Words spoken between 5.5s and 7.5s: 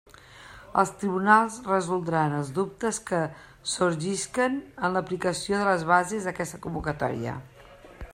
de les bases d'aquesta convocatòria.